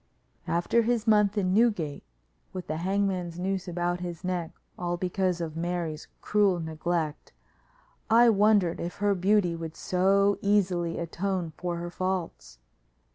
After 0.47 0.81
his 0.81 1.05
month 1.05 1.37
in 1.37 1.53
Newgate 1.53 2.01
with 2.53 2.65
the 2.65 2.77
hangman's 2.77 3.37
noose 3.37 3.67
about 3.67 3.99
his 3.99 4.23
neck 4.23 4.49
all 4.75 4.97
because 4.97 5.39
of 5.39 5.55
Mary's 5.55 6.07
cruel 6.21 6.59
neglect, 6.59 7.33
I 8.09 8.27
wondered 8.31 8.79
if 8.79 8.95
her 8.95 9.13
beauty 9.13 9.55
would 9.55 9.75
so 9.75 10.39
easily 10.41 10.97
atone 10.97 11.51
for 11.55 11.77
her 11.77 11.91
faults. 11.91 12.57